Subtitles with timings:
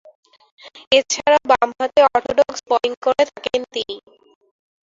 [0.91, 3.95] এছাড়াও, বামহাতে orthodox bowling করে থাকেন তিনি।